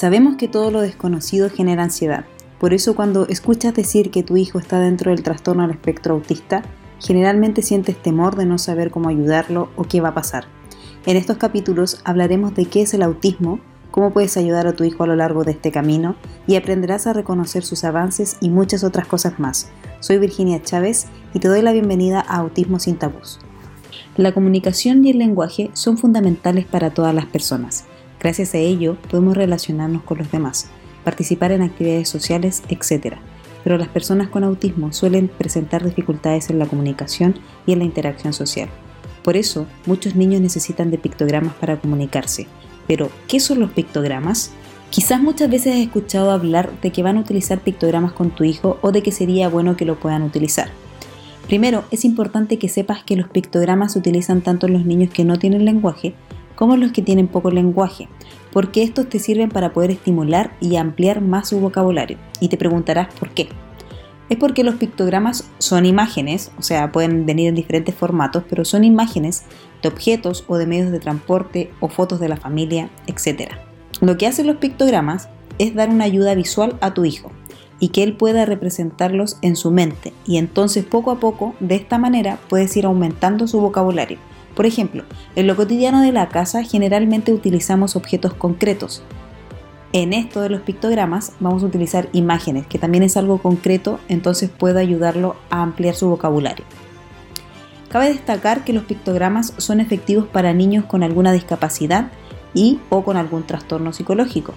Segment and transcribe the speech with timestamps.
[0.00, 2.24] Sabemos que todo lo desconocido genera ansiedad.
[2.58, 6.62] Por eso cuando escuchas decir que tu hijo está dentro del trastorno al espectro autista,
[6.98, 10.46] generalmente sientes temor de no saber cómo ayudarlo o qué va a pasar.
[11.04, 13.60] En estos capítulos hablaremos de qué es el autismo,
[13.90, 17.12] cómo puedes ayudar a tu hijo a lo largo de este camino y aprenderás a
[17.12, 19.68] reconocer sus avances y muchas otras cosas más.
[20.00, 23.38] Soy Virginia Chávez y te doy la bienvenida a Autismo sin tabús.
[24.16, 27.84] La comunicación y el lenguaje son fundamentales para todas las personas.
[28.20, 30.68] Gracias a ello podemos relacionarnos con los demás,
[31.04, 33.16] participar en actividades sociales, etc.
[33.64, 38.34] Pero las personas con autismo suelen presentar dificultades en la comunicación y en la interacción
[38.34, 38.68] social.
[39.22, 42.46] Por eso, muchos niños necesitan de pictogramas para comunicarse.
[42.86, 44.52] Pero, ¿qué son los pictogramas?
[44.90, 48.78] Quizás muchas veces has escuchado hablar de que van a utilizar pictogramas con tu hijo
[48.82, 50.68] o de que sería bueno que lo puedan utilizar.
[51.46, 55.24] Primero, es importante que sepas que los pictogramas se utilizan tanto en los niños que
[55.24, 56.14] no tienen lenguaje
[56.60, 58.06] como los que tienen poco lenguaje,
[58.52, 62.18] porque estos te sirven para poder estimular y ampliar más su vocabulario.
[62.38, 63.48] Y te preguntarás por qué
[64.28, 68.84] es porque los pictogramas son imágenes, o sea, pueden venir en diferentes formatos, pero son
[68.84, 69.42] imágenes
[69.82, 73.52] de objetos o de medios de transporte o fotos de la familia, etc.
[74.02, 77.32] Lo que hacen los pictogramas es dar una ayuda visual a tu hijo
[77.80, 81.96] y que él pueda representarlos en su mente y entonces poco a poco de esta
[81.96, 84.18] manera puedes ir aumentando su vocabulario.
[84.60, 85.04] Por ejemplo,
[85.36, 89.02] en lo cotidiano de la casa generalmente utilizamos objetos concretos,
[89.94, 94.50] en esto de los pictogramas vamos a utilizar imágenes, que también es algo concreto, entonces
[94.50, 96.66] puedo ayudarlo a ampliar su vocabulario.
[97.88, 102.10] Cabe destacar que los pictogramas son efectivos para niños con alguna discapacidad
[102.52, 104.52] y o con algún trastorno psicológico,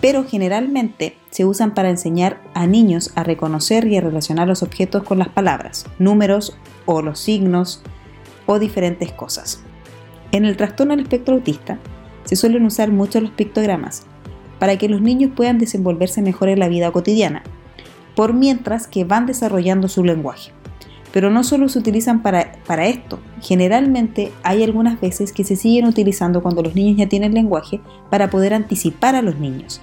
[0.00, 5.02] pero generalmente se usan para enseñar a niños a reconocer y a relacionar los objetos
[5.02, 7.82] con las palabras, números o los signos
[8.48, 9.60] o diferentes cosas.
[10.32, 11.78] En el trastorno del espectro autista
[12.24, 14.06] se suelen usar mucho los pictogramas,
[14.58, 17.42] para que los niños puedan desenvolverse mejor en la vida cotidiana,
[18.16, 20.50] por mientras que van desarrollando su lenguaje.
[21.12, 25.86] Pero no solo se utilizan para, para esto, generalmente hay algunas veces que se siguen
[25.86, 29.82] utilizando cuando los niños ya tienen lenguaje para poder anticipar a los niños,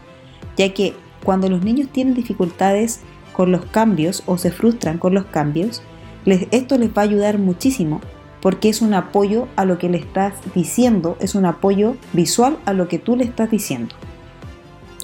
[0.57, 5.25] ya que cuando los niños tienen dificultades con los cambios o se frustran con los
[5.25, 5.83] cambios,
[6.25, 8.01] esto les va a ayudar muchísimo
[8.45, 12.73] porque es un apoyo a lo que le estás diciendo, es un apoyo visual a
[12.73, 13.95] lo que tú le estás diciendo.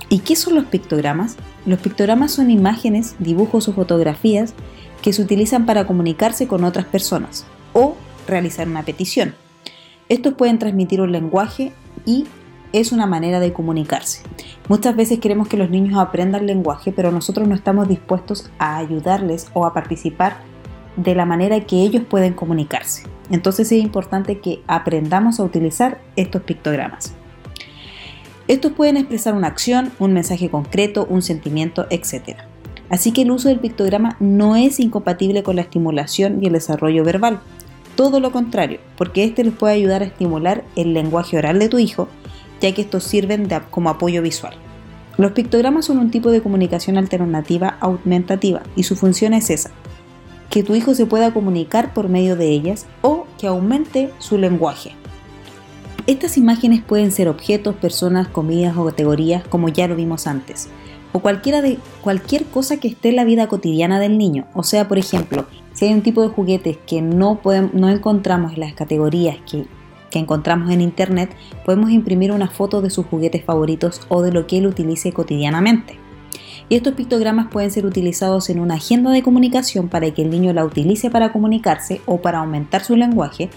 [0.09, 1.37] ¿Y qué son los pictogramas?
[1.65, 4.53] Los pictogramas son imágenes, dibujos o fotografías
[5.01, 7.95] que se utilizan para comunicarse con otras personas o
[8.27, 9.33] realizar una petición.
[10.07, 11.71] Estos pueden transmitir un lenguaje
[12.05, 12.27] y
[12.73, 14.21] es una manera de comunicarse.
[14.69, 19.49] Muchas veces queremos que los niños aprendan lenguaje, pero nosotros no estamos dispuestos a ayudarles
[19.53, 20.50] o a participar
[20.95, 23.03] de la manera que ellos pueden comunicarse.
[23.29, 27.13] Entonces es importante que aprendamos a utilizar estos pictogramas.
[28.47, 32.39] Estos pueden expresar una acción, un mensaje concreto, un sentimiento, etc.
[32.89, 37.05] Así que el uso del pictograma no es incompatible con la estimulación y el desarrollo
[37.05, 37.39] verbal.
[37.95, 41.79] Todo lo contrario, porque este les puede ayudar a estimular el lenguaje oral de tu
[41.79, 42.09] hijo,
[42.59, 44.55] ya que estos sirven como apoyo visual.
[45.17, 49.71] Los pictogramas son un tipo de comunicación alternativa aumentativa y su función es esa,
[50.51, 54.91] que tu hijo se pueda comunicar por medio de ellas o que aumente su lenguaje.
[56.07, 60.67] Estas imágenes pueden ser objetos, personas, comidas o categorías, como ya lo vimos antes,
[61.13, 64.45] o cualquiera de cualquier cosa que esté en la vida cotidiana del niño.
[64.53, 68.53] O sea, por ejemplo, si hay un tipo de juguetes que no, podemos, no encontramos
[68.53, 69.67] en las categorías que,
[70.09, 71.29] que encontramos en internet,
[71.63, 76.00] podemos imprimir una foto de sus juguetes favoritos o de lo que él utilice cotidianamente.
[76.71, 80.53] Y estos pictogramas pueden ser utilizados en una agenda de comunicación para que el niño
[80.53, 83.49] la utilice para comunicarse o para aumentar su lenguaje,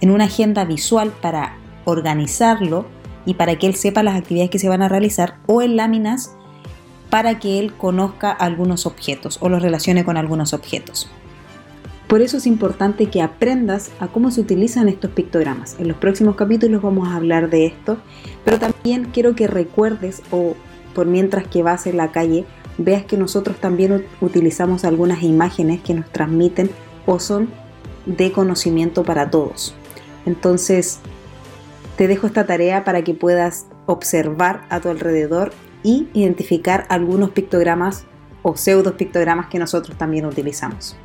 [0.00, 2.86] en una agenda visual para organizarlo
[3.26, 6.36] y para que él sepa las actividades que se van a realizar o en láminas
[7.10, 11.10] para que él conozca algunos objetos o los relacione con algunos objetos.
[12.08, 15.76] Por eso es importante que aprendas a cómo se utilizan estos pictogramas.
[15.78, 17.98] En los próximos capítulos vamos a hablar de esto,
[18.42, 20.54] pero también quiero que recuerdes o
[20.94, 22.44] por mientras que vas en la calle
[22.78, 26.70] veas que nosotros también utilizamos algunas imágenes que nos transmiten
[27.06, 27.48] o son
[28.06, 29.74] de conocimiento para todos.
[30.26, 31.00] Entonces,
[31.96, 35.52] te dejo esta tarea para que puedas observar a tu alrededor
[35.82, 38.06] y identificar algunos pictogramas
[38.42, 40.96] o pseudo pictogramas que nosotros también utilizamos.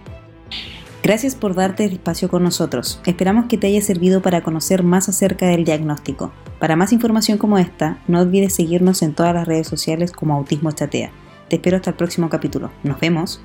[1.09, 3.01] Gracias por darte el espacio con nosotros.
[3.03, 6.31] Esperamos que te haya servido para conocer más acerca del diagnóstico.
[6.59, 10.71] Para más información como esta, no olvides seguirnos en todas las redes sociales como Autismo
[10.71, 11.09] Chatea.
[11.47, 12.69] Te espero hasta el próximo capítulo.
[12.83, 13.41] Nos vemos.